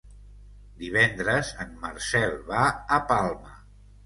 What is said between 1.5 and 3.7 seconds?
en Marcel va a Palma.